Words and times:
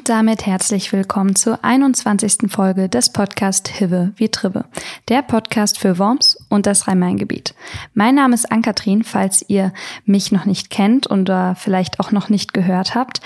Und 0.00 0.08
damit 0.08 0.46
herzlich 0.46 0.94
willkommen 0.94 1.36
zur 1.36 1.62
21. 1.62 2.50
Folge 2.50 2.88
des 2.88 3.12
Podcast 3.12 3.68
Hive 3.68 4.12
wie 4.16 4.30
Tribbe, 4.30 4.64
der 5.10 5.20
Podcast 5.20 5.78
für 5.78 5.98
Worms 5.98 6.38
und 6.48 6.64
das 6.64 6.88
Rhein-Main-Gebiet. 6.88 7.54
Mein 7.92 8.14
Name 8.14 8.34
ist 8.34 8.50
Ann-Kathrin, 8.50 9.04
falls 9.04 9.44
ihr 9.46 9.74
mich 10.06 10.32
noch 10.32 10.46
nicht 10.46 10.70
kennt 10.70 11.10
oder 11.10 11.54
vielleicht 11.54 12.00
auch 12.00 12.12
noch 12.12 12.30
nicht 12.30 12.54
gehört 12.54 12.94
habt. 12.94 13.20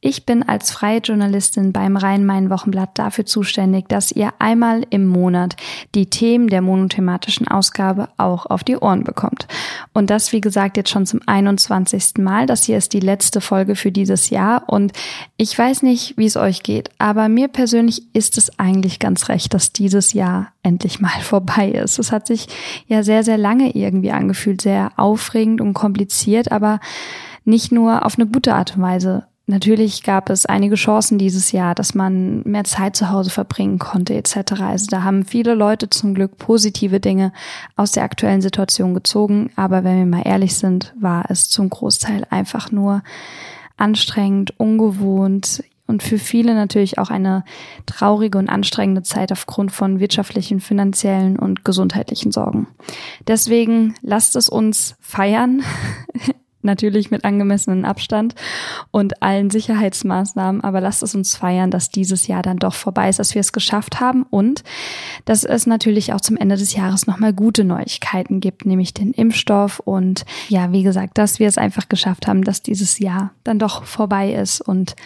Ich 0.00 0.24
bin 0.24 0.44
als 0.44 0.70
freie 0.70 0.98
Journalistin 0.98 1.72
beim 1.72 1.96
Rhein-Main-Wochenblatt 1.96 2.98
dafür 2.98 3.26
zuständig, 3.26 3.88
dass 3.88 4.12
ihr 4.12 4.32
einmal 4.38 4.86
im 4.90 5.06
Monat 5.06 5.56
die 5.96 6.06
Themen 6.06 6.46
der 6.46 6.62
monothematischen 6.62 7.48
Ausgabe 7.48 8.08
auch 8.16 8.46
auf 8.46 8.62
die 8.62 8.76
Ohren 8.76 9.02
bekommt. 9.02 9.48
Und 9.92 10.08
das, 10.10 10.32
wie 10.32 10.40
gesagt, 10.40 10.76
jetzt 10.76 10.90
schon 10.90 11.06
zum 11.06 11.20
21. 11.26 12.18
Mal. 12.18 12.46
Das 12.46 12.62
hier 12.62 12.78
ist 12.78 12.92
die 12.92 13.00
letzte 13.00 13.40
Folge 13.40 13.74
für 13.74 13.90
dieses 13.90 14.30
Jahr 14.30 14.68
und 14.68 14.92
ich 15.36 15.58
weiß 15.58 15.82
nicht, 15.82 16.11
wie 16.16 16.26
es 16.26 16.36
euch 16.36 16.62
geht, 16.62 16.90
aber 16.98 17.28
mir 17.28 17.48
persönlich 17.48 18.02
ist 18.14 18.38
es 18.38 18.58
eigentlich 18.58 18.98
ganz 18.98 19.28
recht, 19.28 19.54
dass 19.54 19.72
dieses 19.72 20.12
Jahr 20.12 20.48
endlich 20.62 21.00
mal 21.00 21.08
vorbei 21.22 21.70
ist. 21.70 21.98
Es 21.98 22.12
hat 22.12 22.26
sich 22.26 22.48
ja 22.86 23.02
sehr, 23.02 23.24
sehr 23.24 23.38
lange 23.38 23.74
irgendwie 23.74 24.12
angefühlt, 24.12 24.60
sehr 24.60 24.92
aufregend 24.96 25.60
und 25.60 25.74
kompliziert, 25.74 26.52
aber 26.52 26.80
nicht 27.44 27.72
nur 27.72 28.06
auf 28.06 28.18
eine 28.18 28.26
gute 28.26 28.54
Art 28.54 28.76
und 28.76 28.82
Weise. 28.82 29.26
Natürlich 29.46 30.04
gab 30.04 30.30
es 30.30 30.46
einige 30.46 30.76
Chancen 30.76 31.18
dieses 31.18 31.50
Jahr, 31.50 31.74
dass 31.74 31.94
man 31.94 32.42
mehr 32.44 32.62
Zeit 32.62 32.94
zu 32.94 33.10
Hause 33.10 33.30
verbringen 33.30 33.78
konnte 33.80 34.14
etc. 34.14 34.52
Also 34.60 34.86
da 34.88 35.02
haben 35.02 35.24
viele 35.24 35.54
Leute 35.54 35.90
zum 35.90 36.14
Glück 36.14 36.38
positive 36.38 37.00
Dinge 37.00 37.32
aus 37.74 37.90
der 37.92 38.04
aktuellen 38.04 38.40
Situation 38.40 38.94
gezogen. 38.94 39.50
Aber 39.56 39.82
wenn 39.82 39.98
wir 39.98 40.06
mal 40.06 40.22
ehrlich 40.24 40.54
sind, 40.54 40.94
war 41.00 41.24
es 41.28 41.50
zum 41.50 41.70
Großteil 41.70 42.24
einfach 42.30 42.70
nur 42.70 43.02
anstrengend, 43.76 44.58
ungewohnt 44.60 45.64
und 45.92 46.02
für 46.02 46.18
viele 46.18 46.54
natürlich 46.54 46.96
auch 46.96 47.10
eine 47.10 47.44
traurige 47.84 48.38
und 48.38 48.48
anstrengende 48.48 49.02
Zeit 49.02 49.30
aufgrund 49.30 49.72
von 49.72 50.00
wirtschaftlichen, 50.00 50.58
finanziellen 50.58 51.38
und 51.38 51.66
gesundheitlichen 51.66 52.32
Sorgen. 52.32 52.66
Deswegen 53.28 53.94
lasst 54.00 54.34
es 54.34 54.48
uns 54.48 54.96
feiern 55.00 55.62
natürlich 56.62 57.10
mit 57.10 57.26
angemessenem 57.26 57.84
Abstand 57.84 58.34
und 58.90 59.22
allen 59.22 59.50
Sicherheitsmaßnahmen. 59.50 60.62
Aber 60.62 60.80
lasst 60.80 61.02
es 61.02 61.14
uns 61.14 61.36
feiern, 61.36 61.70
dass 61.70 61.90
dieses 61.90 62.26
Jahr 62.26 62.40
dann 62.42 62.56
doch 62.56 62.72
vorbei 62.72 63.10
ist, 63.10 63.18
dass 63.18 63.34
wir 63.34 63.40
es 63.40 63.52
geschafft 63.52 64.00
haben 64.00 64.22
und 64.30 64.64
dass 65.26 65.44
es 65.44 65.66
natürlich 65.66 66.14
auch 66.14 66.20
zum 66.22 66.38
Ende 66.38 66.56
des 66.56 66.74
Jahres 66.74 67.06
nochmal 67.06 67.34
gute 67.34 67.64
Neuigkeiten 67.64 68.40
gibt, 68.40 68.64
nämlich 68.64 68.94
den 68.94 69.12
Impfstoff 69.12 69.80
und 69.80 70.24
ja, 70.48 70.72
wie 70.72 70.84
gesagt, 70.84 71.18
dass 71.18 71.38
wir 71.38 71.48
es 71.48 71.58
einfach 71.58 71.90
geschafft 71.90 72.26
haben, 72.26 72.44
dass 72.44 72.62
dieses 72.62 72.98
Jahr 72.98 73.32
dann 73.44 73.58
doch 73.58 73.84
vorbei 73.84 74.32
ist 74.32 74.62
und 74.62 74.96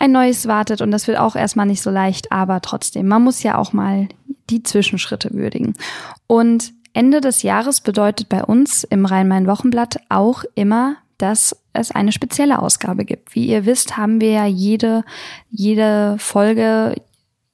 ein 0.00 0.12
neues 0.12 0.48
wartet 0.48 0.80
und 0.80 0.90
das 0.90 1.06
wird 1.06 1.18
auch 1.18 1.36
erstmal 1.36 1.66
nicht 1.66 1.82
so 1.82 1.90
leicht, 1.90 2.32
aber 2.32 2.60
trotzdem, 2.62 3.06
man 3.06 3.22
muss 3.22 3.42
ja 3.42 3.58
auch 3.58 3.72
mal 3.72 4.08
die 4.48 4.62
Zwischenschritte 4.62 5.32
würdigen. 5.34 5.74
Und 6.26 6.72
Ende 6.92 7.20
des 7.20 7.42
Jahres 7.42 7.82
bedeutet 7.82 8.28
bei 8.28 8.42
uns 8.42 8.82
im 8.82 9.04
Rhein-Main-Wochenblatt 9.04 10.00
auch 10.08 10.42
immer, 10.54 10.96
dass 11.18 11.54
es 11.74 11.90
eine 11.90 12.12
spezielle 12.12 12.60
Ausgabe 12.60 13.04
gibt. 13.04 13.34
Wie 13.34 13.46
ihr 13.46 13.66
wisst, 13.66 13.96
haben 13.98 14.20
wir 14.20 14.30
ja 14.30 14.46
jede, 14.46 15.04
jede 15.50 16.16
Folge 16.18 16.96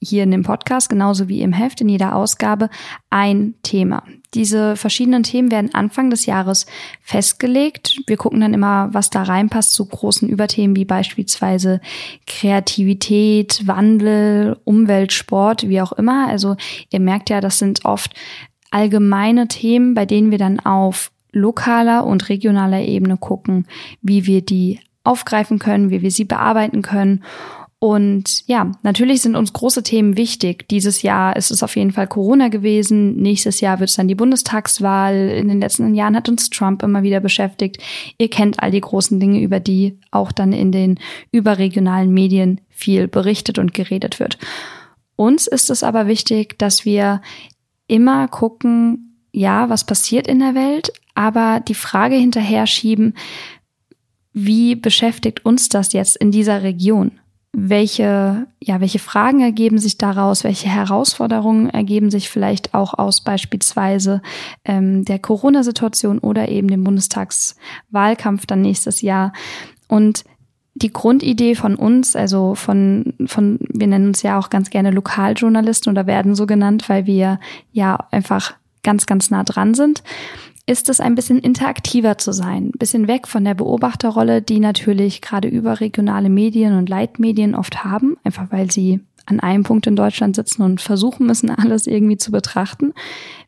hier 0.01 0.23
in 0.23 0.31
dem 0.31 0.43
Podcast, 0.43 0.89
genauso 0.89 1.27
wie 1.27 1.41
im 1.41 1.53
Heft, 1.53 1.81
in 1.81 1.89
jeder 1.89 2.15
Ausgabe, 2.15 2.69
ein 3.09 3.55
Thema. 3.63 4.03
Diese 4.33 4.75
verschiedenen 4.75 5.23
Themen 5.23 5.49
werden 5.49 5.73
Anfang 5.73 6.09
des 6.09 6.25
Jahres 6.25 6.67
festgelegt. 7.01 7.99
Wir 8.05 8.17
gucken 8.17 8.41
dann 8.41 8.53
immer, 8.53 8.89
was 8.93 9.09
da 9.09 9.23
reinpasst 9.23 9.73
zu 9.73 9.85
großen 9.85 10.29
Überthemen 10.29 10.75
wie 10.75 10.85
beispielsweise 10.85 11.81
Kreativität, 12.27 13.65
Wandel, 13.65 14.57
Umwelt, 14.65 15.13
Sport, 15.13 15.67
wie 15.67 15.81
auch 15.81 15.93
immer. 15.93 16.27
Also 16.27 16.55
ihr 16.91 16.99
merkt 16.99 17.29
ja, 17.29 17.41
das 17.41 17.57
sind 17.57 17.85
oft 17.85 18.13
allgemeine 18.69 19.47
Themen, 19.47 19.95
bei 19.95 20.05
denen 20.05 20.29
wir 20.29 20.37
dann 20.37 20.59
auf 20.59 21.11
lokaler 21.31 22.05
und 22.05 22.29
regionaler 22.29 22.81
Ebene 22.81 23.17
gucken, 23.17 23.65
wie 24.01 24.25
wir 24.25 24.41
die 24.41 24.79
aufgreifen 25.03 25.57
können, 25.57 25.89
wie 25.89 26.01
wir 26.01 26.11
sie 26.11 26.25
bearbeiten 26.25 26.81
können. 26.81 27.23
Und 27.79 28.47
ja, 28.47 28.71
natürlich 28.81 29.21
sind 29.21 29.35
uns 29.35 29.53
große 29.53 29.83
Themen 29.83 30.17
wichtig. 30.17 30.67
Dieses 30.69 31.03
Jahr 31.03 31.35
ist 31.35 31.51
es 31.51 31.61
auf 31.61 31.75
jeden 31.75 31.91
Fall 31.91 32.07
Corona 32.07 32.47
gewesen. 32.47 33.17
Nächstes 33.17 33.61
Jahr 33.61 33.79
wird 33.79 33.91
es 33.91 33.95
dann 33.95 34.07
die 34.07 34.15
Bundestagswahl. 34.15 35.15
In 35.15 35.47
den 35.47 35.61
letzten 35.61 35.93
Jahren 35.93 36.15
hat 36.15 36.27
uns 36.27 36.49
Trump 36.49 36.81
immer 36.81 37.03
wieder 37.03 37.19
beschäftigt. 37.19 37.77
Ihr 38.17 38.31
kennt 38.31 38.63
all 38.63 38.71
die 38.71 38.81
großen 38.81 39.19
Dinge, 39.19 39.41
über 39.41 39.59
die 39.59 39.99
auch 40.09 40.31
dann 40.31 40.53
in 40.53 40.71
den 40.71 40.99
überregionalen 41.31 42.11
Medien 42.11 42.61
viel 42.69 43.07
berichtet 43.07 43.59
und 43.59 43.75
geredet 43.75 44.19
wird. 44.19 44.39
Uns 45.15 45.45
ist 45.45 45.69
es 45.69 45.83
aber 45.83 46.07
wichtig, 46.07 46.57
dass 46.57 46.83
wir 46.83 47.21
immer 47.87 48.27
gucken, 48.27 49.19
ja, 49.31 49.69
was 49.69 49.85
passiert 49.85 50.27
in 50.27 50.39
der 50.39 50.55
Welt, 50.55 50.91
aber 51.13 51.59
die 51.59 51.75
Frage 51.75 52.15
hinterher 52.15 52.65
schieben, 52.65 53.13
wie 54.33 54.75
beschäftigt 54.75 55.45
uns 55.45 55.69
das 55.69 55.93
jetzt 55.93 56.15
in 56.17 56.31
dieser 56.31 56.63
Region? 56.63 57.11
Welche, 57.59 58.45
ja, 58.61 58.81
welche 58.81 58.99
Fragen 58.99 59.39
ergeben 59.39 59.79
sich 59.79 59.97
daraus? 59.97 60.43
Welche 60.43 60.69
Herausforderungen 60.69 61.71
ergeben 61.71 62.11
sich 62.11 62.29
vielleicht 62.29 62.75
auch 62.75 62.93
aus 62.93 63.21
beispielsweise 63.21 64.21
ähm, 64.63 65.03
der 65.05 65.17
Corona-Situation 65.17 66.19
oder 66.19 66.49
eben 66.49 66.67
dem 66.67 66.83
Bundestagswahlkampf 66.83 68.45
dann 68.45 68.61
nächstes 68.61 69.01
Jahr? 69.01 69.33
Und 69.87 70.23
die 70.75 70.93
Grundidee 70.93 71.55
von 71.55 71.73
uns, 71.73 72.15
also 72.15 72.53
von, 72.53 73.15
von, 73.25 73.57
wir 73.61 73.87
nennen 73.87 74.09
uns 74.09 74.21
ja 74.21 74.37
auch 74.37 74.51
ganz 74.51 74.69
gerne 74.69 74.91
Lokaljournalisten 74.91 75.91
oder 75.91 76.05
werden 76.05 76.35
so 76.35 76.45
genannt, 76.45 76.87
weil 76.89 77.07
wir 77.07 77.39
ja 77.71 77.97
einfach 78.11 78.53
ganz, 78.83 79.07
ganz 79.07 79.31
nah 79.31 79.43
dran 79.43 79.73
sind, 79.73 80.03
ist 80.67 80.89
es 80.89 80.99
ein 80.99 81.15
bisschen 81.15 81.39
interaktiver 81.39 82.17
zu 82.17 82.33
sein, 82.33 82.67
ein 82.67 82.77
bisschen 82.77 83.07
weg 83.07 83.27
von 83.27 83.45
der 83.45 83.53
Beobachterrolle, 83.53 84.41
die 84.41 84.59
natürlich 84.59 85.21
gerade 85.21 85.47
überregionale 85.47 86.29
Medien 86.29 86.77
und 86.77 86.89
Leitmedien 86.89 87.55
oft 87.55 87.85
haben, 87.85 88.17
einfach 88.23 88.51
weil 88.51 88.69
sie 88.69 88.99
an 89.25 89.39
einem 89.39 89.63
Punkt 89.63 89.87
in 89.87 89.95
Deutschland 89.95 90.35
sitzen 90.35 90.61
und 90.61 90.81
versuchen 90.81 91.25
müssen, 91.25 91.49
alles 91.57 91.87
irgendwie 91.87 92.17
zu 92.17 92.31
betrachten. 92.31 92.93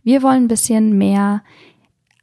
Wir 0.03 0.23
wollen 0.23 0.45
ein 0.45 0.47
bisschen 0.47 0.97
mehr 0.97 1.43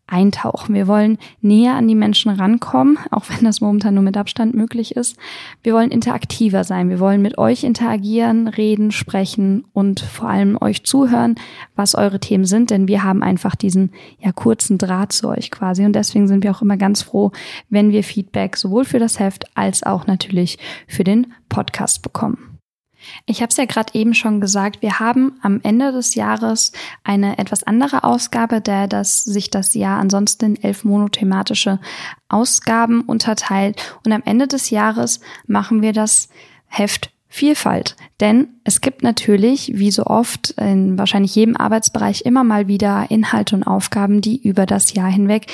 eintauchen. 0.07 0.75
Wir 0.75 0.87
wollen 0.87 1.19
näher 1.41 1.75
an 1.75 1.89
die 1.89 1.95
Menschen 1.95 2.31
rankommen, 2.31 2.99
auch 3.11 3.25
wenn 3.29 3.45
das 3.45 3.61
momentan 3.61 3.95
nur 3.95 4.05
mit 4.05 4.17
Abstand 4.17 4.55
möglich 4.55 4.97
ist. 4.97 5.17
Wir 5.63 5.75
wollen 5.75 5.91
interaktiver 5.91 6.65
sein. 6.65 6.89
Wir 6.89 7.01
wollen 7.01 7.23
mit 7.23 7.39
euch 7.39 7.65
interagieren, 7.65 8.49
reden, 8.49 8.93
sprechen 8.93 9.65
und 9.73 10.01
vor 10.01 10.29
allem 10.29 10.57
euch 10.61 10.85
zuhören, 10.85 11.35
was 11.75 11.95
eure 11.95 12.21
Themen 12.21 12.45
sind, 12.45 12.71
denn 12.71 12.89
wir 12.89 13.03
haben 13.03 13.23
einfach 13.23 13.57
diesen 13.57 13.91
ja 14.19 14.33
kurzen 14.33 14.79
Draht 14.79 15.13
zu 15.13 15.29
euch 15.29 15.51
quasi 15.51 15.85
und 15.85 15.95
deswegen 15.95 16.29
sind 16.29 16.45
wir 16.45 16.53
auch 16.53 16.63
immer 16.63 16.77
ganz 16.77 17.03
froh, 17.03 17.33
wenn 17.69 17.91
wir 17.91 18.05
Feedback 18.05 18.57
sowohl 18.57 18.85
für 18.85 18.99
das 18.99 19.19
Heft 19.19 19.45
als 19.57 19.83
auch 19.83 20.07
natürlich 20.07 20.59
für 20.87 21.05
den 21.05 21.33
Podcast 21.49 22.03
bekommen. 22.03 22.56
Ich 23.27 23.43
habe 23.43 23.51
es 23.51 23.57
ja 23.57 23.65
gerade 23.65 23.95
eben 23.95 24.15
schon 24.15 24.41
gesagt, 24.41 24.83
wir 24.83 24.99
haben 25.01 25.39
am 25.43 25.61
Ende 25.63 25.93
des 25.93 26.15
Jahres 26.15 26.73
eine 27.05 27.39
etwas 27.39 27.63
andere 27.63 28.05
Ausgabe, 28.05 28.61
der 28.61 28.89
das 28.89 29.25
sich 29.25 29.51
das 29.51 29.75
Jahr 29.75 29.99
ansonsten 29.99 30.57
in 30.57 30.63
elf 30.63 30.85
monothematische 30.85 31.81
Ausgaben 32.29 33.03
unterteilt. 33.03 33.99
Und 34.05 34.13
am 34.13 34.23
Ende 34.25 34.47
des 34.47 34.71
Jahres 34.71 35.21
machen 35.47 35.83
wir 35.83 35.93
das 35.93 36.29
Heft 36.67 37.11
Vielfalt. 37.29 37.97
Denn 38.21 38.49
es 38.67 38.81
gibt 38.81 39.05
natürlich, 39.05 39.71
wie 39.77 39.93
so 39.93 40.07
oft, 40.07 40.51
in 40.59 40.99
wahrscheinlich 40.99 41.37
jedem 41.37 41.57
Arbeitsbereich 41.57 42.23
immer 42.23 42.43
mal 42.43 42.67
wieder 42.67 43.07
Inhalte 43.11 43.55
und 43.55 43.63
Aufgaben, 43.63 44.21
die 44.21 44.43
über 44.43 44.67
das 44.67 44.93
Jahr 44.93 45.09
hinweg 45.09 45.47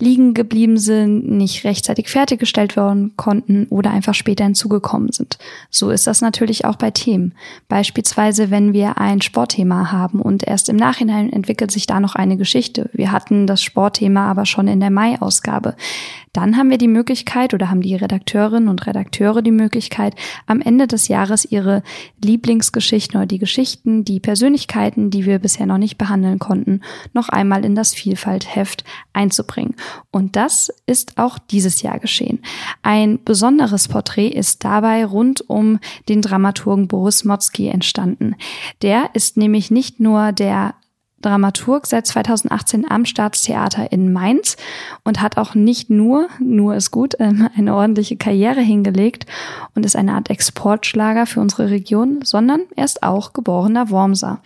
liegen 0.00 0.34
geblieben 0.34 0.76
sind, 0.76 1.30
nicht 1.30 1.62
rechtzeitig 1.62 2.08
fertiggestellt 2.08 2.74
werden 2.74 3.12
konnten 3.16 3.68
oder 3.70 3.92
einfach 3.92 4.14
später 4.14 4.42
hinzugekommen 4.42 5.12
sind. 5.12 5.38
So 5.70 5.90
ist 5.90 6.08
das 6.08 6.20
natürlich 6.20 6.64
auch 6.64 6.74
bei 6.74 6.90
Themen. 6.90 7.32
Beispielsweise, 7.68 8.50
wenn 8.50 8.72
wir 8.72 8.98
ein 8.98 9.22
Sportthema 9.22 9.92
haben 9.92 10.20
und 10.20 10.42
erst 10.42 10.68
im 10.68 10.76
Nachhinein 10.76 11.32
entwickelt 11.32 11.70
sich 11.70 11.86
da 11.86 12.00
noch 12.00 12.16
eine 12.16 12.36
Geschichte. 12.36 12.90
Wir 12.92 13.12
hatten 13.12 13.46
das 13.46 13.62
Sportthema 13.62 14.28
aber 14.28 14.46
schon 14.46 14.66
in 14.66 14.80
der 14.80 14.90
Mai-Ausgabe. 14.90 15.76
Dann 16.32 16.56
haben 16.56 16.70
wir 16.70 16.78
die 16.78 16.88
Möglichkeit 16.88 17.54
oder 17.54 17.70
haben 17.70 17.80
die 17.80 17.96
Redakteurinnen 17.96 18.68
und 18.68 18.86
Redakteure 18.86 19.42
die 19.42 19.50
Möglichkeit, 19.50 20.14
am 20.46 20.60
Ende 20.60 20.86
des 20.86 21.08
Jahres 21.08 21.44
ihre 21.44 21.82
Lieblingsgeschichten 22.48 23.18
oder 23.18 23.26
die 23.26 23.38
Geschichten, 23.38 24.04
die 24.04 24.20
Persönlichkeiten, 24.20 25.10
die 25.10 25.26
wir 25.26 25.38
bisher 25.38 25.66
noch 25.66 25.76
nicht 25.76 25.98
behandeln 25.98 26.38
konnten, 26.38 26.80
noch 27.12 27.28
einmal 27.28 27.62
in 27.64 27.74
das 27.74 27.92
Vielfaltheft 27.94 28.84
einzubringen. 29.12 29.76
Und 30.10 30.34
das 30.34 30.72
ist 30.86 31.18
auch 31.18 31.38
dieses 31.38 31.82
Jahr 31.82 31.98
geschehen. 31.98 32.40
Ein 32.82 33.22
besonderes 33.22 33.88
Porträt 33.88 34.28
ist 34.28 34.64
dabei 34.64 35.04
rund 35.04 35.48
um 35.48 35.78
den 36.08 36.22
Dramaturgen 36.22 36.88
Boris 36.88 37.24
Motzki 37.24 37.68
entstanden. 37.68 38.34
Der 38.80 39.10
ist 39.12 39.36
nämlich 39.36 39.70
nicht 39.70 40.00
nur 40.00 40.32
der 40.32 40.74
Dramaturg 41.22 41.86
seit 41.86 42.06
2018 42.06 42.88
am 42.88 43.04
Staatstheater 43.04 43.90
in 43.90 44.12
Mainz 44.12 44.56
und 45.04 45.20
hat 45.20 45.36
auch 45.36 45.54
nicht 45.54 45.90
nur, 45.90 46.28
nur 46.38 46.76
ist 46.76 46.90
gut, 46.90 47.14
ähm, 47.18 47.48
eine 47.56 47.74
ordentliche 47.74 48.16
Karriere 48.16 48.60
hingelegt 48.60 49.26
und 49.74 49.84
ist 49.84 49.96
eine 49.96 50.12
Art 50.12 50.30
Exportschlager 50.30 51.26
für 51.26 51.40
unsere 51.40 51.70
Region, 51.70 52.20
sondern 52.22 52.60
er 52.76 52.84
ist 52.84 53.02
auch 53.02 53.32
geborener 53.32 53.90
Wormser. 53.90 54.40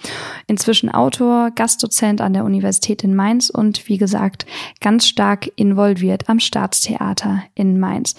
Inzwischen 0.46 0.88
Autor, 0.90 1.50
Gastdozent 1.50 2.20
an 2.20 2.32
der 2.32 2.44
Universität 2.44 3.04
in 3.04 3.14
Mainz 3.14 3.50
und 3.50 3.88
wie 3.88 3.98
gesagt 3.98 4.46
ganz 4.80 5.06
stark 5.06 5.50
involviert 5.56 6.28
am 6.28 6.40
Staatstheater 6.40 7.42
in 7.54 7.78
Mainz. 7.78 8.14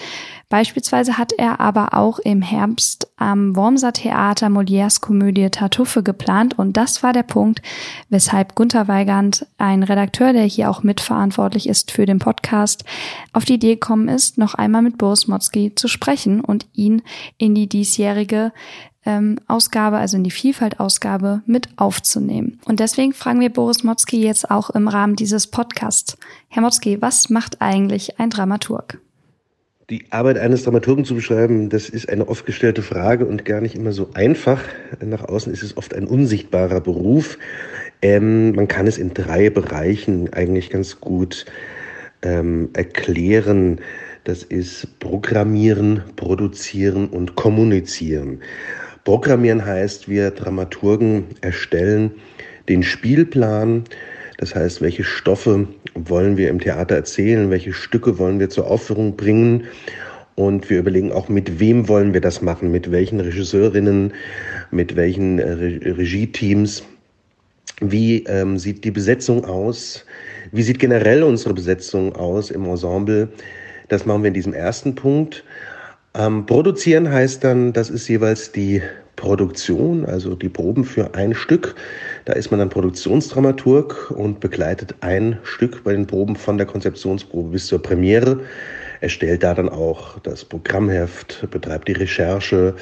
Beispielsweise 0.54 1.18
hat 1.18 1.32
er 1.32 1.60
aber 1.60 1.96
auch 1.96 2.20
im 2.20 2.44
Herbst 2.44 3.12
am 3.18 3.56
Wormser 3.56 3.92
Theater 3.92 4.48
Molières 4.48 5.02
Komödie 5.02 5.50
Tartuffe 5.50 6.04
geplant 6.04 6.60
und 6.60 6.78
das 6.78 7.02
war 7.02 7.12
der 7.12 7.24
Punkt, 7.24 7.64
weshalb 8.10 8.43
Gunther 8.56 8.88
Weigand, 8.88 9.48
ein 9.58 9.84
Redakteur, 9.84 10.34
der 10.34 10.44
hier 10.44 10.70
auch 10.70 10.84
mitverantwortlich 10.84 11.68
ist 11.68 11.92
für 11.92 12.06
den 12.06 12.20
Podcast, 12.20 12.84
auf 13.32 13.46
die 13.46 13.56
Idee 13.56 13.76
gekommen 13.76 14.08
ist, 14.08 14.38
noch 14.38 14.54
einmal 14.54 14.82
mit 14.82 14.98
Boris 14.98 15.28
Motzki 15.28 15.74
zu 15.76 15.88
sprechen 15.88 16.42
und 16.42 16.68
ihn 16.74 17.02
in 17.38 17.56
die 17.56 17.68
diesjährige 17.68 18.52
ähm, 19.06 19.38
Ausgabe, 19.48 19.98
also 19.98 20.18
in 20.18 20.24
die 20.24 20.32
Vielfalt-Ausgabe 20.32 21.42
mit 21.46 21.70
aufzunehmen. 21.78 22.60
Und 22.66 22.80
deswegen 22.80 23.14
fragen 23.14 23.40
wir 23.40 23.50
Boris 23.50 23.84
Motzki 23.84 24.22
jetzt 24.22 24.50
auch 24.50 24.70
im 24.70 24.88
Rahmen 24.88 25.16
dieses 25.16 25.48
Podcasts. 25.48 26.18
Herr 26.48 26.62
Motzki, 26.62 27.02
was 27.02 27.30
macht 27.30 27.62
eigentlich 27.62 28.20
ein 28.20 28.30
Dramaturg? 28.30 29.00
Die 29.90 30.06
Arbeit 30.12 30.38
eines 30.38 30.64
Dramaturgen 30.64 31.04
zu 31.04 31.14
beschreiben, 31.14 31.70
das 31.70 31.90
ist 31.90 32.08
eine 32.08 32.30
oft 32.30 32.46
gestellte 32.46 32.82
Frage 32.82 33.26
und 33.26 33.44
gar 33.44 33.60
nicht 33.60 33.76
immer 33.76 33.92
so 33.92 34.10
einfach. 34.14 34.62
Nach 35.04 35.24
außen 35.24 35.52
ist 35.52 35.62
es 35.62 35.76
oft 35.76 35.94
ein 35.94 36.08
unsichtbarer 36.08 36.80
Beruf. 36.80 37.38
Ähm, 38.04 38.54
man 38.54 38.68
kann 38.68 38.86
es 38.86 38.98
in 38.98 39.14
drei 39.14 39.50
Bereichen 39.50 40.32
eigentlich 40.34 40.70
ganz 40.70 41.00
gut 41.00 41.46
ähm, 42.22 42.70
erklären. 42.74 43.80
Das 44.26 44.44
ist 44.44 45.00
Programmieren, 45.00 46.04
Produzieren 46.18 47.08
und 47.08 47.36
Kommunizieren. 47.36 48.42
Programmieren 49.06 49.66
heißt, 49.66 50.10
wir 50.10 50.32
Dramaturgen 50.32 51.26
erstellen 51.42 52.12
den 52.68 52.84
Spielplan, 52.84 53.86
das 54.38 54.54
heißt, 54.54 54.82
welche 54.82 55.06
Stoffe 55.06 55.68
wollen 55.96 56.36
wir 56.36 56.50
im 56.50 56.60
Theater 56.60 56.96
erzählen, 56.96 57.50
welche 57.50 57.72
Stücke 57.72 58.20
wollen 58.20 58.40
wir 58.40 58.50
zur 58.50 58.68
Aufführung 58.68 59.16
bringen. 59.16 59.64
Und 60.36 60.70
wir 60.70 60.80
überlegen 60.80 61.12
auch, 61.12 61.30
mit 61.30 61.60
wem 61.60 61.88
wollen 61.88 62.14
wir 62.14 62.22
das 62.22 62.42
machen, 62.42 62.72
mit 62.72 62.92
welchen 62.92 63.20
Regisseurinnen, 63.20 64.14
mit 64.72 64.96
welchen 64.96 65.40
äh, 65.40 65.52
Regie-Teams. 65.92 66.84
Wie 67.82 68.24
ähm, 68.26 68.58
sieht 68.58 68.84
die 68.84 68.92
Besetzung 68.92 69.46
aus? 69.46 70.06
Wie 70.52 70.62
sieht 70.62 70.80
generell 70.80 71.24
unsere 71.24 71.54
Besetzung 71.54 72.16
aus 72.16 72.52
im 72.52 72.66
Ensemble? 72.66 73.30
Das 73.90 74.06
machen 74.06 74.24
wir 74.24 74.30
in 74.30 74.34
diesem 74.34 74.54
ersten 74.54 74.96
Punkt. 74.96 75.44
Ähm, 76.16 76.46
produzieren 76.46 77.12
heißt 77.12 77.44
dann, 77.44 77.74
das 77.74 77.90
ist 77.90 78.08
jeweils 78.08 78.52
die 78.52 78.82
Produktion, 79.16 80.06
also 80.06 80.36
die 80.36 80.50
Proben 80.50 80.84
für 80.84 81.16
ein 81.16 81.34
Stück. 81.34 81.76
Da 82.26 82.34
ist 82.34 82.52
man 82.52 82.60
dann 82.60 82.70
Produktionsdramaturg 82.70 84.12
und 84.12 84.40
begleitet 84.40 84.96
ein 85.02 85.40
Stück 85.44 85.84
bei 85.84 85.94
den 85.94 86.08
Proben 86.08 86.36
von 86.36 86.58
der 86.58 86.68
Konzeptionsprobe 86.68 87.50
bis 87.50 87.68
zur 87.68 87.82
Premiere. 87.82 88.42
Erstellt 89.02 89.44
da 89.44 89.54
dann 89.54 89.70
auch 89.70 90.20
das 90.20 90.46
Programmheft, 90.46 91.48
betreibt 91.52 91.88
die 91.88 91.94
Recherche, 91.94 92.76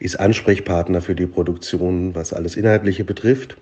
ist 0.00 0.18
Ansprechpartner 0.18 1.00
für 1.00 1.14
die 1.14 1.26
Produktion, 1.26 2.14
was 2.14 2.32
alles 2.32 2.56
Inhaltliche 2.56 3.04
betrifft. 3.04 3.56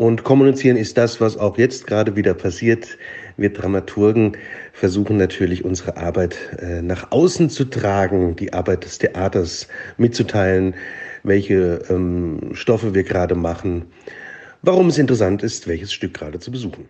Und 0.00 0.24
kommunizieren 0.24 0.78
ist 0.78 0.96
das, 0.96 1.20
was 1.20 1.36
auch 1.36 1.58
jetzt 1.58 1.86
gerade 1.86 2.16
wieder 2.16 2.32
passiert. 2.32 2.96
Wir 3.36 3.52
Dramaturgen 3.52 4.34
versuchen 4.72 5.18
natürlich 5.18 5.62
unsere 5.62 5.98
Arbeit 5.98 6.38
äh, 6.58 6.80
nach 6.80 7.12
außen 7.12 7.50
zu 7.50 7.66
tragen, 7.66 8.34
die 8.34 8.54
Arbeit 8.54 8.86
des 8.86 8.96
Theaters 8.96 9.68
mitzuteilen, 9.98 10.74
welche 11.22 11.82
ähm, 11.90 12.52
Stoffe 12.54 12.94
wir 12.94 13.02
gerade 13.02 13.34
machen, 13.34 13.92
warum 14.62 14.88
es 14.88 14.96
interessant 14.96 15.42
ist, 15.42 15.68
welches 15.68 15.92
Stück 15.92 16.14
gerade 16.14 16.38
zu 16.38 16.50
besuchen. 16.50 16.88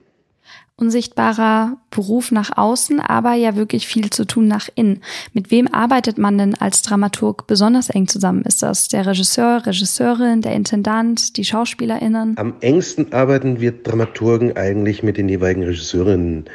Unsichtbarer 0.76 1.76
Beruf 1.91 2.32
nach 2.32 2.56
außen, 2.56 3.00
aber 3.00 3.35
ja 3.35 3.55
wirklich 3.55 3.87
viel 3.87 4.08
zu 4.08 4.25
tun 4.25 4.49
nach 4.49 4.70
innen. 4.75 5.02
Mit 5.35 5.50
wem 5.50 5.69
arbeitet 5.69 6.17
man 6.17 6.38
denn 6.38 6.55
als 6.55 6.81
Dramaturg 6.81 7.47
besonders 7.47 7.91
eng 7.91 8.08
zusammen? 8.08 8.43
Ist 8.43 8.62
das 8.62 8.88
der 8.88 9.06
Regisseur, 9.06 9.67
Regisseurin, 9.67 10.41
der 10.41 10.55
Intendant, 10.55 11.37
die 11.37 11.44
SchauspielerInnen? 11.44 12.37
Am 12.38 12.55
engsten 12.61 13.12
arbeiten 13.12 13.61
wir 13.61 13.73
Dramaturgen 13.73 14.56
eigentlich 14.56 15.02
mit 15.02 15.19
den 15.19 15.29
jeweiligen 15.29 15.64
Regisseurinnen 15.64 16.47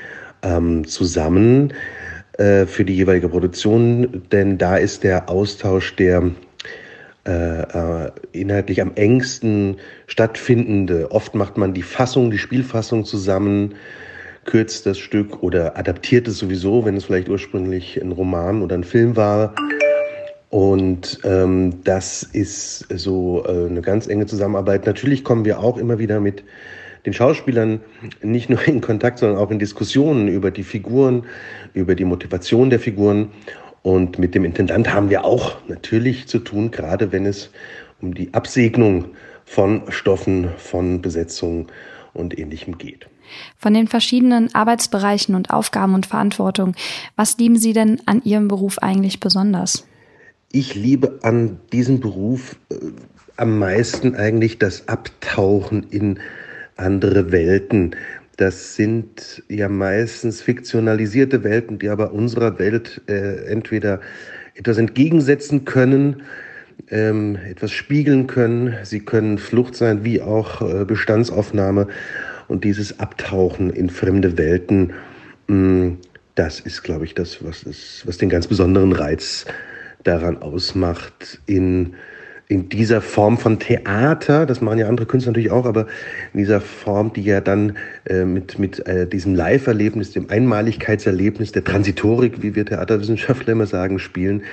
ähm, 0.42 0.88
zusammen 0.88 1.74
äh, 2.38 2.65
für 2.65 2.83
die 2.83 2.95
jeweilige 2.95 3.30
Produktion, 3.30 4.24
denn 4.31 4.57
da 4.57 4.77
ist 4.77 5.03
der 5.03 5.30
Austausch 5.30 5.95
der 5.95 6.31
äh, 7.27 7.62
äh, 7.62 8.12
inhaltlich 8.33 8.81
am 8.81 8.92
engsten 8.95 9.77
stattfindende. 10.07 11.12
Oft 11.12 11.33
macht 11.33 11.57
man 11.57 11.74
die 11.74 11.81
Fassung, 11.81 12.30
die 12.30 12.38
Spielfassung 12.38 13.04
zusammen, 13.04 13.75
kürzt 14.45 14.86
das 14.86 15.00
Stück 15.00 15.42
oder 15.42 15.77
adaptiert 15.77 16.27
es 16.27 16.38
sowieso, 16.38 16.86
wenn 16.86 16.95
es 16.95 17.06
vielleicht 17.06 17.30
ursprünglich 17.30 18.00
ein 18.00 18.12
Roman 18.12 18.62
oder 18.62 18.75
ein 18.75 18.83
Film 18.83 19.16
war. 19.16 19.56
Und 20.50 21.19
ähm, 21.24 21.83
das 21.83 22.24
ist 22.24 22.88
so 22.95 23.44
äh, 23.45 23.69
eine 23.69 23.81
ganz 23.81 24.07
enge 24.07 24.28
Zusammenarbeit. 24.28 24.86
Natürlich 24.86 25.24
kommen 25.24 25.45
wir 25.45 25.60
auch 25.60 25.78
immer 25.78 25.98
wieder 25.98 26.19
mit 26.19 26.44
den 27.06 27.13
Schauspielern 27.13 27.81
nicht 28.21 28.50
nur 28.50 28.68
in 28.68 28.81
Kontakt, 28.81 29.19
sondern 29.19 29.38
auch 29.38 29.51
in 29.51 29.60
Diskussionen 29.60 30.28
über 30.28 30.51
die 30.51 30.63
Figuren, 30.63 31.25
über 31.74 31.95
die 31.95 32.06
Motivation 32.06 32.69
der 32.69 32.80
Figuren. 32.80 33.30
Und 33.85 34.17
mit 34.17 34.33
dem 34.33 34.45
Intendant 34.45 34.91
haben 34.91 35.11
wir 35.11 35.25
auch 35.25 35.57
natürlich 35.67 36.25
zu 36.25 36.39
tun, 36.39 36.71
gerade 36.71 37.11
wenn 37.11 37.27
es 37.27 37.51
um 38.01 38.15
die 38.15 38.33
Absegnung 38.33 39.09
von 39.45 39.83
Stoffen, 39.89 40.49
von 40.57 41.03
Besetzung 41.03 41.67
und 42.11 42.35
ähnlichem 42.35 42.79
geht. 42.79 43.07
Von 43.59 43.75
den 43.75 43.87
verschiedenen 43.87 44.49
Arbeitsbereichen 44.55 45.35
und 45.35 45.51
Aufgaben 45.51 45.93
und 45.93 46.07
Verantwortung, 46.07 46.73
was 47.15 47.37
lieben 47.37 47.57
Sie 47.57 47.73
denn 47.73 48.01
an 48.07 48.23
Ihrem 48.23 48.47
Beruf 48.47 48.79
eigentlich 48.79 49.19
besonders? 49.19 49.85
Ich 50.51 50.73
liebe 50.73 51.19
an 51.21 51.59
diesem 51.71 51.99
Beruf 51.99 52.55
äh, 52.71 52.77
am 53.37 53.59
meisten 53.59 54.15
eigentlich 54.15 54.57
das 54.57 54.87
Abtauchen 54.87 55.85
in 55.91 56.19
andere 56.75 57.31
Welten. 57.31 57.95
Das 58.37 58.75
sind 58.75 59.44
ja 59.47 59.69
meistens 59.69 60.42
fiktionalisierte 60.42 61.44
Welten, 61.44 61.80
die 61.80 61.89
aber 61.89 62.11
unserer 62.11 62.59
Welt 62.59 63.01
äh, 63.07 63.45
entweder 63.45 64.01
etwas 64.56 64.77
entgegensetzen 64.77 65.63
können, 65.63 66.23
ähm, 66.89 67.37
etwas 67.49 67.71
spiegeln 67.71 68.27
können. 68.27 68.75
Sie 68.83 68.99
können 68.99 69.37
Flucht 69.37 69.75
sein, 69.75 70.04
wie 70.04 70.21
auch 70.21 70.61
äh, 70.61 70.83
Bestandsaufnahme. 70.83 71.87
Und 72.47 72.63
dieses 72.63 72.99
Abtauchen 72.99 73.69
in 73.69 73.89
fremde 73.89 74.37
Welten, 74.37 74.94
mh, 75.47 75.56
mm, 75.56 75.97
das 76.35 76.59
ist, 76.59 76.83
glaube 76.83 77.06
ich, 77.06 77.13
das, 77.13 77.44
was, 77.44 77.63
ist, 77.63 78.06
was 78.06 78.18
den 78.18 78.27
ganz 78.27 78.47
besonderen 78.47 78.92
Reiz 78.92 79.45
daran 80.04 80.37
ausmacht, 80.42 81.39
in 81.45 81.95
in 82.47 82.69
dieser 82.69 83.02
Form 83.02 83.37
von 83.37 83.59
Theater, 83.59 84.45
das 84.45 84.61
machen 84.61 84.78
ja 84.78 84.87
andere 84.87 85.07
Künstler 85.07 85.31
natürlich 85.31 85.52
auch, 85.52 85.66
aber 85.66 85.87
in 86.33 86.40
dieser 86.40 86.61
Form, 86.61 87.11
die 87.11 87.23
ja 87.23 87.42
dann 87.42 87.78
äh, 88.06 88.23
mit, 88.23 88.59
mit 88.59 88.85
äh, 88.87 89.07
diesem 89.07 89.33
Live-Erlebnis, 89.33 90.11
dem 90.11 90.30
Einmaligkeitserlebnis, 90.30 91.54
der 91.54 91.64
Transitorik, 91.64 92.44
wie 92.44 92.56
wir 92.56 92.66
Theaterwissenschaftler 92.66 93.54
immer 93.54 93.66
sagen, 93.66 93.97
spielen. 93.97 94.44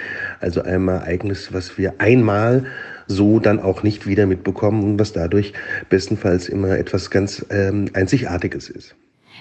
Also 0.41 0.63
ein 0.63 0.89
Ereignis, 0.89 1.53
was 1.53 1.77
wir 1.77 1.95
einmal 1.99 2.65
so 3.09 3.39
dann 3.41 3.61
auch 3.61 3.83
nicht 3.83 4.07
wieder 4.07 4.27
mitbekommen 4.27 4.83
und 4.83 4.99
was 4.99 5.13
dadurch 5.13 5.53
bestenfalls 5.91 6.49
immer 6.49 6.79
etwas 6.79 7.11
ganz 7.11 7.45
ähm, 7.51 7.91
Einzigartiges 7.93 8.71
ist. 8.71 8.95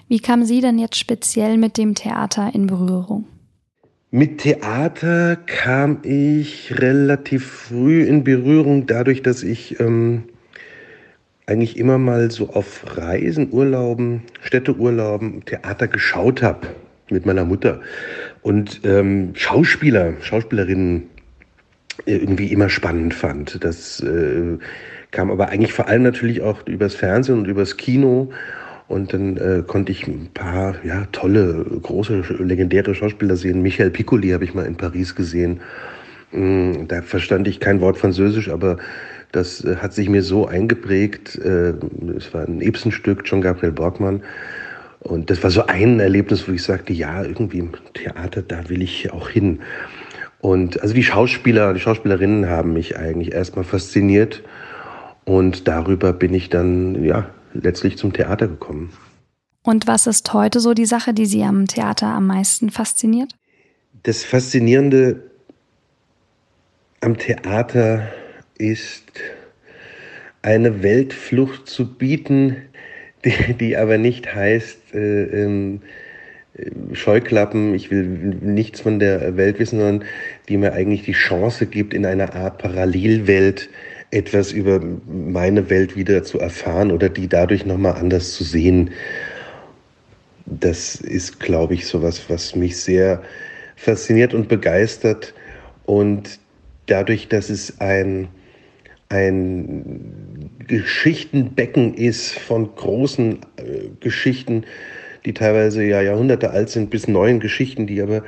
Wie 0.10 0.20
kamen 0.20 0.46
Sie 0.46 0.60
denn 0.60 0.78
jetzt 0.78 0.98
speziell 0.98 1.58
mit 1.58 1.78
dem 1.78 1.96
Theater 1.96 2.52
in 2.54 2.68
Berührung? 2.68 3.26
Mit 4.14 4.40
Theater 4.40 5.38
kam 5.38 6.00
ich 6.04 6.78
relativ 6.78 7.48
früh 7.48 8.04
in 8.04 8.26
Berührung, 8.26 8.86
dadurch, 8.86 9.22
dass 9.22 9.42
ich 9.42 9.80
ähm, 9.80 10.24
eigentlich 11.46 11.78
immer 11.78 11.98
mal 11.98 12.30
so 12.30 12.50
auf 12.50 12.98
Reisen, 12.98 13.54
Urlauben, 13.54 14.24
Städteurlauben, 14.42 15.46
Theater 15.46 15.88
geschaut 15.88 16.44
habe 16.44 16.68
mit 17.10 17.26
meiner 17.26 17.46
Mutter. 17.46 17.80
Und 18.42 18.82
ähm, 18.84 19.32
Schauspieler, 19.34 20.16
Schauspielerinnen 20.20 21.04
irgendwie 22.06 22.52
immer 22.52 22.68
spannend 22.68 23.14
fand. 23.14 23.64
Das 23.64 24.02
äh, 24.02 24.58
kam 25.12 25.32
aber 25.32 25.48
eigentlich 25.48 25.72
vor 25.72 25.88
allem 25.88 26.04
natürlich 26.04 26.42
auch 26.42 26.68
übers 26.68 26.96
Fernsehen 26.96 27.40
und 27.40 27.48
übers 27.48 27.78
Kino. 27.78 28.30
Und 28.92 29.14
dann 29.14 29.38
äh, 29.38 29.64
konnte 29.66 29.94
ich 29.94 30.06
ein 30.06 30.28
paar 30.34 30.76
ja, 30.84 31.08
tolle, 31.14 31.66
große, 31.82 32.24
legendäre 32.40 32.94
Schauspieler 32.94 33.38
sehen. 33.38 33.62
Michael 33.62 33.90
Piccoli 33.90 34.32
habe 34.32 34.44
ich 34.44 34.54
mal 34.54 34.66
in 34.66 34.76
Paris 34.76 35.16
gesehen. 35.16 35.62
Mm, 36.34 36.88
da 36.90 37.02
verstand 37.02 37.48
ich 37.48 37.62
kein 37.62 37.80
Wort 37.80 37.98
Französisch, 37.98 38.50
aber 38.50 38.78
Das 39.32 39.64
äh, 39.64 39.78
hat 39.78 39.94
sich 39.94 40.10
mir 40.10 40.24
so 40.24 40.46
eingeprägt. 40.46 41.38
Äh, 41.38 41.74
es 42.18 42.34
war 42.34 42.46
ein 42.46 42.60
Ibsenstück, 42.60 43.22
John 43.24 43.40
Gabriel 43.40 43.72
Borgmann. 43.72 44.24
Und 45.00 45.30
das 45.30 45.42
war 45.42 45.52
so 45.52 45.66
ein 45.68 46.02
Erlebnis, 46.02 46.46
wo 46.50 46.52
ich 46.52 46.64
sagte, 46.64 46.92
ja, 46.92 47.24
irgendwie 47.24 47.60
im 47.60 47.72
Theater, 47.94 48.42
da 48.42 48.68
will 48.68 48.82
ich 48.82 49.14
auch 49.14 49.30
hin. 49.30 49.60
Und 50.42 50.82
also 50.82 50.94
die 50.94 51.04
Schauspieler, 51.04 51.74
die 51.74 51.80
Schauspielerinnen 51.80 52.50
haben 52.50 52.74
mich 52.74 52.98
eigentlich 52.98 53.32
erstmal 53.32 53.64
fasziniert. 53.64 54.44
Und 55.24 55.70
darüber 55.70 56.12
bin 56.12 56.34
ich 56.34 56.50
dann, 56.50 57.06
ja, 57.06 57.30
letztlich 57.54 57.98
zum 57.98 58.14
Theater 58.14 58.48
gekommen. 58.48 58.92
Und 59.64 59.88
was 59.88 60.08
ist 60.08 60.34
heute 60.34 60.60
so 60.60 60.74
die 60.74 60.86
Sache, 60.86 61.14
die 61.14 61.26
Sie 61.26 61.44
am 61.44 61.68
Theater 61.68 62.08
am 62.08 62.28
meisten 62.28 62.70
fasziniert? 62.72 63.36
Das 64.04 64.24
Faszinierende 64.24 65.22
am 67.02 67.18
Theater 67.18 68.08
ist, 68.58 69.04
eine 70.42 70.82
Weltflucht 70.82 71.68
zu 71.68 71.94
bieten, 71.96 72.58
die, 73.26 73.54
die 73.54 73.78
aber 73.78 73.98
nicht 73.98 74.34
heißt, 74.34 74.94
äh, 74.94 75.44
ähm, 75.44 75.82
Scheuklappen, 76.92 77.74
ich 77.74 77.92
will 77.92 78.04
nichts 78.04 78.82
von 78.82 79.00
der 79.00 79.38
Welt 79.38 79.58
wissen, 79.60 79.80
sondern 79.80 80.08
die 80.50 80.58
mir 80.58 80.74
eigentlich 80.74 81.04
die 81.04 81.14
Chance 81.14 81.66
gibt, 81.66 81.94
in 81.94 82.06
einer 82.06 82.36
Art 82.36 82.58
Parallelwelt 82.58 83.70
etwas 84.12 84.52
über 84.52 84.82
meine 85.08 85.70
Welt 85.70 85.96
wieder 85.96 86.24
zu 86.24 86.40
erfahren 86.40 86.92
oder 86.92 87.10
die 87.10 87.28
dadurch 87.28 87.66
nochmal 87.66 87.94
anders 87.94 88.34
zu 88.34 88.44
sehen. 88.44 88.92
Das 90.46 90.96
ist, 90.96 91.40
glaube 91.40 91.74
ich, 91.74 91.88
sowas, 91.88 92.30
was 92.30 92.56
mich 92.56 92.78
sehr 92.78 93.22
fasziniert 93.78 94.34
und 94.34 94.50
begeistert. 94.50 95.34
Und 95.86 96.40
dadurch, 96.88 97.30
dass 97.30 97.50
es 97.50 97.80
ein, 97.80 98.28
ein 99.08 100.50
Geschichtenbecken 100.68 101.94
ist 101.94 102.38
von 102.38 102.76
großen 102.76 103.40
äh, 103.56 103.90
Geschichten, 104.02 104.66
die 105.26 105.34
teilweise 105.34 105.84
ja 105.84 106.02
Jahrhunderte 106.02 106.52
alt 106.52 106.70
sind, 106.70 106.90
bis 106.90 107.08
neuen 107.08 107.40
Geschichten, 107.40 107.88
die 107.88 108.02
aber 108.02 108.24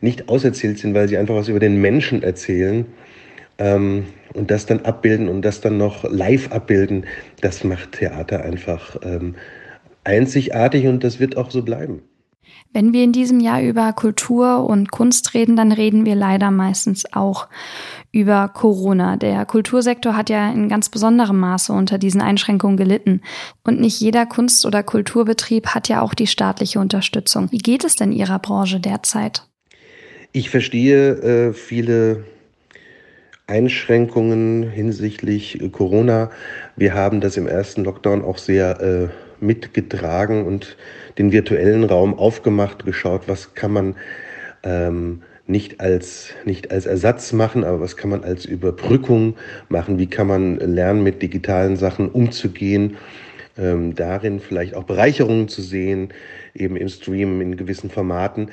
nicht 0.00 0.28
auserzählt 0.28 0.78
sind, 0.78 0.94
weil 0.94 1.08
sie 1.08 1.16
einfach 1.16 1.34
was 1.34 1.48
über 1.48 1.60
den 1.60 1.80
Menschen 1.80 2.22
erzählen 2.22 2.86
ähm, 3.58 4.06
und 4.34 4.50
das 4.50 4.66
dann 4.66 4.80
abbilden 4.80 5.28
und 5.28 5.42
das 5.42 5.60
dann 5.60 5.78
noch 5.78 6.04
live 6.04 6.52
abbilden, 6.52 7.06
das 7.40 7.64
macht 7.64 7.92
Theater 7.92 8.44
einfach 8.44 8.96
ähm, 9.02 9.36
einzigartig 10.04 10.86
und 10.86 11.02
das 11.02 11.20
wird 11.20 11.36
auch 11.36 11.50
so 11.50 11.62
bleiben. 11.62 12.02
Wenn 12.72 12.92
wir 12.92 13.04
in 13.04 13.12
diesem 13.12 13.38
Jahr 13.38 13.62
über 13.62 13.92
Kultur 13.92 14.66
und 14.68 14.90
Kunst 14.90 15.32
reden, 15.34 15.54
dann 15.54 15.70
reden 15.70 16.04
wir 16.04 16.16
leider 16.16 16.50
meistens 16.50 17.04
auch 17.12 17.48
über 18.10 18.48
Corona. 18.48 19.16
Der 19.16 19.46
Kultursektor 19.46 20.16
hat 20.16 20.28
ja 20.28 20.50
in 20.50 20.68
ganz 20.68 20.88
besonderem 20.88 21.38
Maße 21.38 21.72
unter 21.72 21.98
diesen 21.98 22.20
Einschränkungen 22.20 22.76
gelitten. 22.76 23.20
Und 23.62 23.80
nicht 23.80 24.00
jeder 24.00 24.26
Kunst- 24.26 24.66
oder 24.66 24.82
Kulturbetrieb 24.82 25.68
hat 25.68 25.88
ja 25.88 26.02
auch 26.02 26.14
die 26.14 26.26
staatliche 26.26 26.80
Unterstützung. 26.80 27.50
Wie 27.52 27.58
geht 27.58 27.84
es 27.84 27.94
denn 27.94 28.10
Ihrer 28.10 28.40
Branche 28.40 28.80
derzeit? 28.80 29.46
Ich 30.32 30.50
verstehe 30.50 31.10
äh, 31.10 31.52
viele 31.52 32.24
Einschränkungen 33.46 34.70
hinsichtlich 34.70 35.58
Corona. 35.72 36.30
Wir 36.76 36.94
haben 36.94 37.20
das 37.20 37.36
im 37.36 37.46
ersten 37.46 37.84
Lockdown 37.84 38.24
auch 38.24 38.38
sehr 38.38 38.80
äh, 38.80 39.08
mitgetragen 39.44 40.46
und 40.46 40.76
den 41.18 41.30
virtuellen 41.30 41.84
Raum 41.84 42.18
aufgemacht, 42.18 42.84
geschaut, 42.84 43.22
was 43.26 43.54
kann 43.54 43.72
man 43.72 43.96
ähm, 44.62 45.22
nicht 45.46 45.80
als, 45.80 46.30
nicht 46.44 46.70
als 46.70 46.86
Ersatz 46.86 47.32
machen, 47.32 47.64
aber 47.64 47.80
was 47.80 47.96
kann 47.96 48.10
man 48.10 48.24
als 48.24 48.46
Überbrückung 48.46 49.36
machen, 49.68 49.98
wie 49.98 50.06
kann 50.06 50.26
man 50.26 50.56
lernen, 50.56 51.02
mit 51.02 51.20
digitalen 51.20 51.76
Sachen 51.76 52.08
umzugehen, 52.08 52.96
ähm, 53.58 53.94
darin 53.94 54.40
vielleicht 54.40 54.74
auch 54.74 54.84
Bereicherungen 54.84 55.48
zu 55.48 55.60
sehen, 55.60 56.08
eben 56.54 56.76
im 56.76 56.88
Stream 56.88 57.42
in 57.42 57.56
gewissen 57.56 57.90
Formaten. 57.90 58.48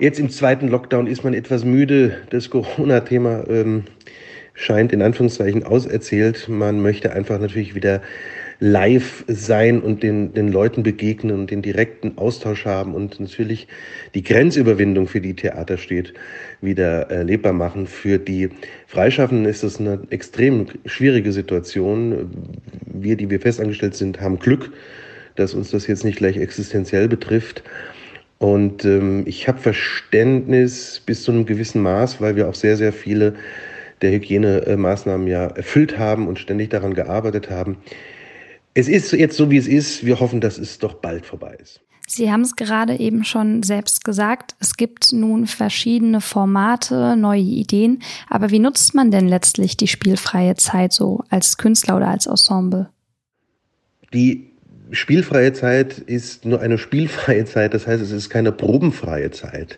Jetzt 0.00 0.20
im 0.20 0.30
zweiten 0.30 0.68
Lockdown 0.68 1.08
ist 1.08 1.24
man 1.24 1.34
etwas 1.34 1.64
müde. 1.64 2.18
Das 2.30 2.50
Corona-Thema 2.50 3.48
ähm, 3.48 3.82
scheint 4.58 4.92
in 4.92 5.02
Anführungszeichen 5.02 5.62
auserzählt. 5.62 6.48
Man 6.48 6.82
möchte 6.82 7.12
einfach 7.12 7.38
natürlich 7.38 7.76
wieder 7.76 8.02
live 8.58 9.24
sein 9.28 9.80
und 9.80 10.02
den, 10.02 10.34
den 10.34 10.50
Leuten 10.50 10.82
begegnen 10.82 11.38
und 11.38 11.50
den 11.52 11.62
direkten 11.62 12.18
Austausch 12.18 12.64
haben 12.64 12.92
und 12.92 13.20
natürlich 13.20 13.68
die 14.14 14.24
Grenzüberwindung, 14.24 15.06
für 15.06 15.20
die 15.20 15.34
Theater 15.34 15.78
steht, 15.78 16.12
wieder 16.60 17.08
erlebbar 17.08 17.52
machen. 17.52 17.86
Für 17.86 18.18
die 18.18 18.50
Freischaffenden 18.88 19.46
ist 19.46 19.62
das 19.62 19.78
eine 19.78 20.00
extrem 20.10 20.66
schwierige 20.86 21.30
Situation. 21.30 22.30
Wir, 22.84 23.16
die 23.16 23.30
wir 23.30 23.40
festangestellt 23.40 23.94
sind, 23.94 24.20
haben 24.20 24.40
Glück, 24.40 24.72
dass 25.36 25.54
uns 25.54 25.70
das 25.70 25.86
jetzt 25.86 26.04
nicht 26.04 26.18
gleich 26.18 26.36
existenziell 26.36 27.06
betrifft. 27.06 27.62
Und 28.38 28.84
ähm, 28.84 29.22
ich 29.24 29.46
habe 29.46 29.58
Verständnis 29.58 31.00
bis 31.06 31.22
zu 31.22 31.30
einem 31.30 31.46
gewissen 31.46 31.80
Maß, 31.80 32.20
weil 32.20 32.34
wir 32.34 32.48
auch 32.48 32.56
sehr, 32.56 32.76
sehr 32.76 32.92
viele 32.92 33.34
der 34.02 34.12
Hygienemaßnahmen 34.12 35.26
ja 35.26 35.46
erfüllt 35.46 35.98
haben 35.98 36.28
und 36.28 36.38
ständig 36.38 36.70
daran 36.70 36.94
gearbeitet 36.94 37.50
haben. 37.50 37.78
Es 38.74 38.88
ist 38.88 39.12
jetzt 39.12 39.36
so, 39.36 39.50
wie 39.50 39.56
es 39.56 39.66
ist. 39.66 40.06
Wir 40.06 40.20
hoffen, 40.20 40.40
dass 40.40 40.58
es 40.58 40.78
doch 40.78 40.94
bald 40.94 41.26
vorbei 41.26 41.56
ist. 41.60 41.80
Sie 42.10 42.32
haben 42.32 42.40
es 42.40 42.56
gerade 42.56 42.98
eben 42.98 43.22
schon 43.24 43.62
selbst 43.62 44.02
gesagt. 44.02 44.56
Es 44.60 44.76
gibt 44.76 45.12
nun 45.12 45.46
verschiedene 45.46 46.22
Formate, 46.22 47.16
neue 47.16 47.42
Ideen. 47.42 48.02
Aber 48.30 48.50
wie 48.50 48.60
nutzt 48.60 48.94
man 48.94 49.10
denn 49.10 49.28
letztlich 49.28 49.76
die 49.76 49.88
spielfreie 49.88 50.54
Zeit 50.54 50.94
so 50.94 51.22
als 51.28 51.58
Künstler 51.58 51.96
oder 51.96 52.08
als 52.08 52.26
Ensemble? 52.26 52.88
Die 54.14 54.52
spielfreie 54.90 55.52
Zeit 55.52 55.98
ist 55.98 56.46
nur 56.46 56.62
eine 56.62 56.78
spielfreie 56.78 57.44
Zeit. 57.44 57.74
Das 57.74 57.86
heißt, 57.86 58.02
es 58.02 58.10
ist 58.10 58.30
keine 58.30 58.52
probenfreie 58.52 59.30
Zeit. 59.30 59.76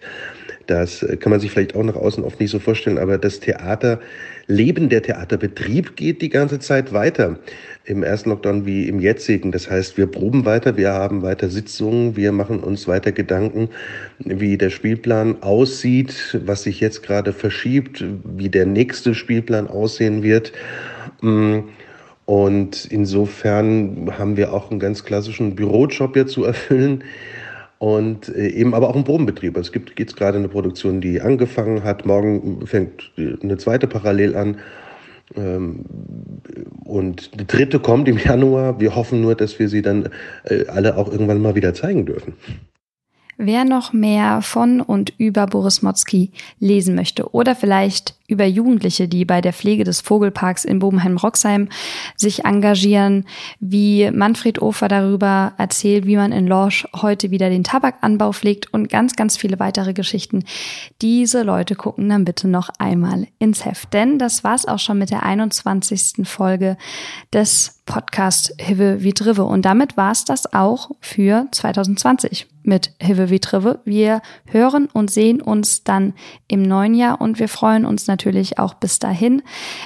Das 0.71 1.05
kann 1.19 1.31
man 1.31 1.41
sich 1.41 1.51
vielleicht 1.51 1.75
auch 1.75 1.83
nach 1.83 1.97
außen 1.97 2.23
oft 2.23 2.39
nicht 2.39 2.53
so 2.53 2.61
vorstellen, 2.61 2.97
aber 2.97 3.19
das 3.19 3.41
Theaterleben, 3.41 4.89
der 4.89 5.03
Theaterbetrieb 5.03 5.97
geht 5.97 6.23
die 6.23 6.29
ganze 6.29 6.61
Zeit 6.61 6.93
weiter. 6.93 7.41
Im 7.87 8.05
ersten 8.05 8.31
Lockdown 8.31 8.67
wie 8.67 8.87
im 8.87 9.01
jetzigen. 9.01 9.51
Das 9.51 9.69
heißt, 9.69 9.99
wir 9.99 10.07
proben 10.07 10.45
weiter, 10.45 10.77
wir 10.77 10.93
haben 10.93 11.23
weiter 11.23 11.49
Sitzungen, 11.49 12.15
wir 12.15 12.31
machen 12.31 12.61
uns 12.61 12.87
weiter 12.87 13.11
Gedanken, 13.11 13.69
wie 14.21 14.57
der 14.57 14.71
Spielplan 14.71 15.43
aussieht, 15.43 16.39
was 16.47 16.63
sich 16.63 16.79
jetzt 16.79 17.03
gerade 17.03 17.33
verschiebt, 17.33 18.05
wie 18.23 18.49
der 18.49 18.65
nächste 18.65 19.17
Spielplan 19.17 19.67
aussehen 19.67 20.23
wird. 20.23 20.53
Mm, 21.21 21.63
und 22.27 22.85
insofern 22.85 24.09
haben 24.17 24.37
wir 24.37 24.53
auch 24.53 24.71
einen 24.71 24.79
ganz 24.79 25.03
klassischen 25.03 25.57
Bürojob 25.57 26.15
ja 26.15 26.27
zu 26.27 26.45
erfüllen 26.45 27.03
und 27.81 28.29
äh, 28.29 28.49
eben 28.49 28.75
aber 28.75 28.91
auch 28.91 28.95
ein 28.95 29.05
Probenbetrieb. 29.05 29.57
Also 29.57 29.69
es 29.69 29.73
gibt 29.73 29.99
jetzt 29.99 30.15
gerade 30.15 30.37
eine 30.37 30.49
Produktion, 30.49 31.01
die 31.01 31.23
angefangen 31.23 31.83
hat. 31.83 32.05
Morgen 32.05 32.67
fängt 32.67 33.11
eine 33.17 33.57
zweite 33.57 33.87
parallel 33.87 34.37
an. 34.37 34.59
Ähm, 35.35 35.87
und 36.85 37.41
die 37.41 37.47
dritte 37.47 37.79
kommt 37.79 38.07
im 38.07 38.19
Januar. 38.19 38.79
Wir 38.81 38.95
hoffen 38.95 39.23
nur, 39.23 39.35
dass 39.35 39.59
wir 39.59 39.71
sie 39.71 39.81
dann 39.81 40.11
äh, 40.45 40.67
alle 40.67 40.99
auch 40.99 41.11
irgendwann 41.11 41.41
mal 41.41 41.55
wieder 41.55 41.73
zeigen 41.73 42.05
dürfen. 42.05 42.35
Wer 43.43 43.65
noch 43.65 43.95
mehr 43.95 44.43
von 44.43 44.83
und 44.83 45.15
über 45.17 45.47
Boris 45.47 45.81
Motzki 45.81 46.31
lesen 46.59 46.95
möchte 46.95 47.33
oder 47.33 47.57
vielleicht 47.57 48.15
über 48.29 48.45
Jugendliche, 48.45 49.09
die 49.09 49.25
bei 49.25 49.41
der 49.41 49.55
Pflege 49.55 49.83
des 49.83 50.03
Vogelparks 50.03 50.67
in 50.67 50.79
Bobenheim-Roxheim 50.79 51.71
sich 52.17 52.45
engagieren, 52.45 53.25
wie 53.59 54.11
Manfred 54.11 54.61
Ofer 54.61 54.89
darüber 54.89 55.55
erzählt, 55.57 56.05
wie 56.05 56.17
man 56.17 56.33
in 56.33 56.47
Lorsch 56.47 56.87
heute 56.95 57.31
wieder 57.31 57.49
den 57.49 57.65
Tabakanbau 57.65 58.33
pflegt 58.33 58.75
und 58.75 58.91
ganz, 58.91 59.17
ganz 59.17 59.39
viele 59.39 59.59
weitere 59.59 59.95
Geschichten. 59.95 60.45
Diese 61.01 61.43
Leute 61.43 61.77
gucken 61.77 62.11
dann 62.11 62.27
bitte 62.27 62.47
noch 62.47 62.69
einmal 62.79 63.27
ins 63.39 63.65
Heft. 63.65 63.95
Denn 63.95 64.19
das 64.19 64.45
war's 64.45 64.67
auch 64.67 64.79
schon 64.79 64.99
mit 64.99 65.11
der 65.11 65.23
21. 65.23 66.29
Folge 66.29 66.77
des 67.33 67.80
Podcast 67.91 68.55
Hive 68.61 69.03
wie 69.03 69.13
Drive. 69.13 69.41
Und 69.41 69.65
damit 69.65 69.97
war's 69.97 70.25
das 70.25 70.55
auch 70.55 70.93
für 71.01 71.49
2020 71.51 72.47
mit 72.63 72.93
Hive 73.01 73.31
wie 73.31 73.41
Trive. 73.41 73.81
Wir 73.85 74.23
hören 74.45 74.87
und 74.93 75.11
sehen 75.11 75.43
uns 75.43 75.83
dann 75.83 76.15
im 76.47 76.63
neuen 76.63 76.95
Jahr 76.95 77.21
und 77.21 77.41
wir 77.41 77.49
freuen 77.49 77.85
uns 77.85 78.07
natürlich 78.07 78.59
auch 78.59 78.75
bis 78.75 78.99
dahin, 78.99 79.43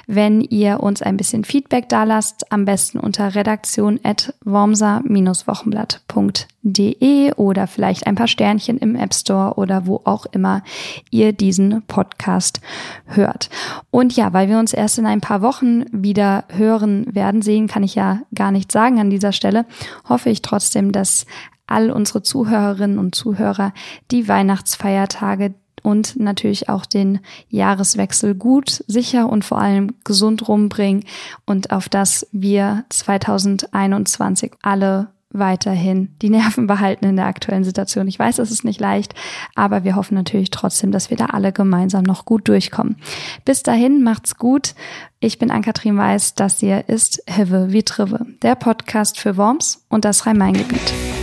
wenn 0.07 0.41
ihr 0.41 0.81
uns 0.81 1.03
ein 1.03 1.17
bisschen 1.17 1.45
Feedback 1.45 1.89
da 1.89 2.05
lasst, 2.05 2.53
am 2.53 2.65
besten 2.65 2.99
unter 2.99 3.35
redaktion 3.35 4.01
at 4.03 4.33
wochenblatt.de 4.45 7.33
oder 7.35 7.67
vielleicht 7.67 8.07
ein 8.07 8.15
paar 8.15 8.29
Sternchen 8.29 8.79
im 8.79 8.97
App 8.97 9.15
Store 9.15 9.55
oder 9.55 9.87
wo 9.87 10.03
auch 10.05 10.27
immer 10.27 10.63
ihr 11.11 11.33
diesen 11.33 11.83
Podcast 11.87 12.61
hört. 13.07 13.49
Und 13.91 14.15
ja, 14.17 14.33
weil 14.33 14.49
wir 14.49 14.59
uns 14.59 14.73
erst 14.73 14.99
in 14.99 15.07
ein 15.07 15.21
paar 15.21 15.43
Wochen 15.43 15.85
wieder 15.93 16.45
hören 16.49 17.07
werden 17.15 17.43
sehen, 17.43 17.69
kann 17.69 17.83
ich 17.83 17.94
ja 17.95 18.21
gar 18.35 18.51
nichts 18.51 18.73
sagen 18.73 18.99
an 19.01 19.11
dieser 19.11 19.33
Stelle, 19.33 19.67
hoffe 20.09 20.31
ich 20.31 20.43
trotzdem, 20.43 20.93
dass 20.93 21.27
all 21.67 21.91
unsere 21.91 22.23
Zuhörerinnen 22.23 22.99
und 22.99 23.15
Zuhörer 23.15 23.73
die 24.11 24.29
Weihnachtsfeiertage 24.29 25.55
und 25.83 26.19
natürlich 26.19 26.69
auch 26.69 26.87
den 26.87 27.21
Jahreswechsel 27.49 28.35
gut, 28.35 28.83
sicher 28.87 29.29
und 29.29 29.45
vor 29.45 29.61
allem 29.61 29.95
gesund 30.03 30.49
rumbringen 30.49 31.05
und 31.45 31.73
auf 31.73 31.89
das 31.89 32.27
wir 32.33 32.85
2021 32.89 34.53
alle 34.63 35.14
weiterhin 35.39 36.15
die 36.23 36.31
Nerven 36.31 36.67
behalten 36.69 37.05
in 37.05 37.17
der 37.17 37.27
aktuellen 37.27 37.65
Situation. 37.65 38.09
Ich 38.09 38.19
weiß, 38.19 38.39
es 38.39 38.51
ist 38.51 38.65
nicht 38.65 38.81
leicht, 38.81 39.15
aber 39.55 39.85
wir 39.85 39.97
hoffen 39.97 40.15
natürlich 40.15 40.51
trotzdem, 40.51 40.93
dass 40.93 41.11
wir 41.11 41.17
da 41.17 41.27
alle 41.27 41.53
gemeinsam 41.53 42.05
noch 42.05 42.25
gut 42.25 42.49
durchkommen. 42.49 42.97
Bis 43.45 43.63
dahin, 43.63 44.03
macht's 44.03 44.37
gut. 44.37 44.75
Ich 45.21 45.39
bin 45.39 45.51
Ann-Kathrin 45.51 45.97
Weiß. 45.97 46.35
Das 46.35 46.61
hier 46.61 46.89
ist 46.89 47.23
Hive 47.29 47.73
wie 47.73 47.83
Trive, 47.83 48.27
der 48.43 48.55
Podcast 48.55 49.19
für 49.19 49.37
Worms 49.37 49.85
und 49.89 50.05
das 50.05 50.27
Rhein-Main-Gebiet. 50.27 51.14